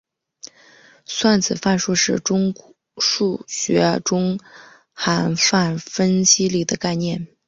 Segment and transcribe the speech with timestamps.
[1.05, 2.19] 算子范数是
[2.97, 4.39] 数学中
[4.95, 7.27] 泛函分析里的概念。